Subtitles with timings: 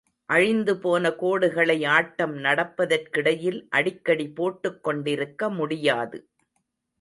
[0.29, 6.19] அழிந்துபோன கோடுகளை ஆட்டம் நடப்பதற் கிடையில் அடிக்கடி போட்டுக் கொண்டிருக்க முடியாது.